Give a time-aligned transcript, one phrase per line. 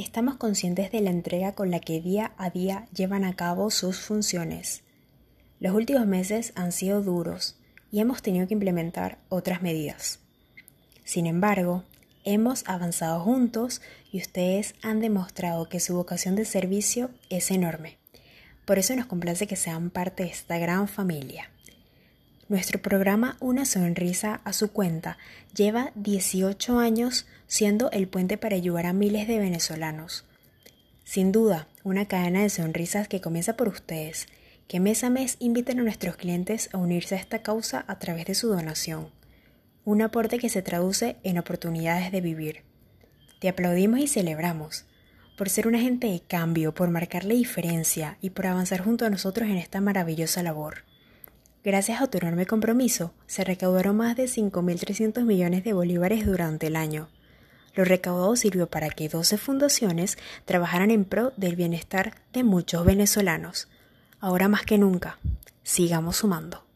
[0.00, 4.00] Estamos conscientes de la entrega con la que día a día llevan a cabo sus
[4.00, 4.82] funciones.
[5.58, 7.58] Los últimos meses han sido duros
[7.92, 10.18] y hemos tenido que implementar otras medidas.
[11.04, 11.84] Sin embargo,
[12.24, 17.98] hemos avanzado juntos y ustedes han demostrado que su vocación de servicio es enorme.
[18.64, 21.50] Por eso nos complace que sean parte de esta gran familia.
[22.50, 25.18] Nuestro programa Una Sonrisa a su cuenta
[25.54, 30.24] lleva 18 años siendo el puente para ayudar a miles de venezolanos.
[31.04, 34.26] Sin duda, una cadena de sonrisas que comienza por ustedes,
[34.66, 38.26] que mes a mes inviten a nuestros clientes a unirse a esta causa a través
[38.26, 39.10] de su donación.
[39.84, 42.64] Un aporte que se traduce en oportunidades de vivir.
[43.38, 44.86] Te aplaudimos y celebramos
[45.38, 49.10] por ser un agente de cambio, por marcar la diferencia y por avanzar junto a
[49.10, 50.90] nosotros en esta maravillosa labor.
[51.62, 56.76] Gracias a tu enorme compromiso, se recaudaron más de 5.300 millones de bolívares durante el
[56.76, 57.08] año.
[57.74, 63.68] Lo recaudado sirvió para que 12 fundaciones trabajaran en pro del bienestar de muchos venezolanos.
[64.20, 65.18] Ahora más que nunca,
[65.62, 66.69] sigamos sumando.